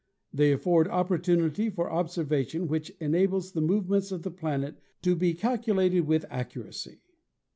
[0.33, 6.07] They afford opportunity for observation which enables the movements of the planet to be calculated
[6.07, 7.01] with accu racy.